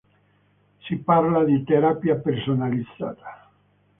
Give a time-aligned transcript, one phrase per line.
[0.79, 3.51] Si parla di “terapia personalizzata”.